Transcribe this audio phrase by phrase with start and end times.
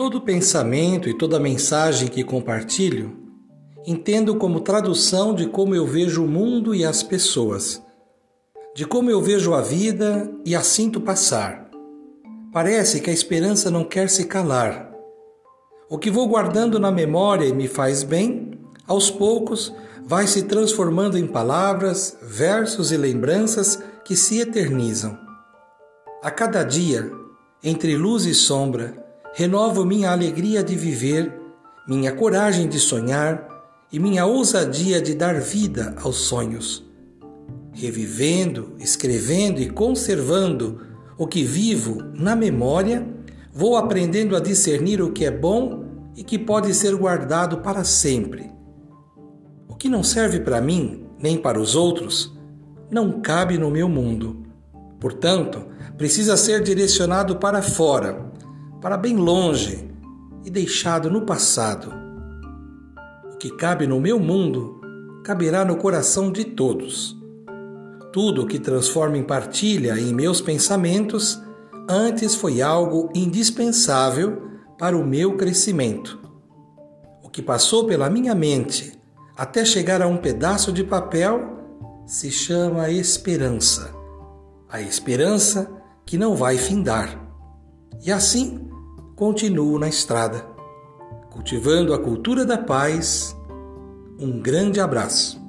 [0.00, 3.18] Todo pensamento e toda mensagem que compartilho
[3.86, 7.82] entendo como tradução de como eu vejo o mundo e as pessoas,
[8.74, 11.68] de como eu vejo a vida e a sinto passar.
[12.50, 14.90] Parece que a esperança não quer se calar.
[15.86, 18.52] O que vou guardando na memória e me faz bem,
[18.86, 19.70] aos poucos
[20.02, 25.18] vai se transformando em palavras, versos e lembranças que se eternizam.
[26.22, 27.12] A cada dia,
[27.62, 31.32] entre luz e sombra, renovo minha alegria de viver,
[31.88, 33.48] minha coragem de sonhar
[33.92, 36.84] e minha ousadia de dar vida aos sonhos.
[37.72, 40.80] Revivendo, escrevendo e conservando
[41.16, 43.06] o que vivo na memória,
[43.52, 45.84] vou aprendendo a discernir o que é bom
[46.16, 48.50] e que pode ser guardado para sempre.
[49.68, 52.36] O que não serve para mim, nem para os outros,
[52.90, 54.44] não cabe no meu mundo.
[54.98, 58.29] Portanto, precisa ser direcionado para fora,
[58.80, 59.88] para bem longe
[60.44, 61.92] e deixado no passado.
[63.32, 64.80] O que cabe no meu mundo
[65.22, 67.16] caberá no coração de todos.
[68.12, 71.40] Tudo que transforma em partilha em meus pensamentos
[71.88, 74.42] antes foi algo indispensável
[74.78, 76.18] para o meu crescimento.
[77.22, 78.98] O que passou pela minha mente
[79.36, 81.58] até chegar a um pedaço de papel
[82.06, 83.94] se chama esperança.
[84.68, 85.70] A esperança
[86.04, 87.16] que não vai findar.
[88.04, 88.69] E assim
[89.20, 90.46] continuo na estrada,
[91.28, 93.36] cultivando a cultura da paz.
[94.18, 95.39] Um grande abraço.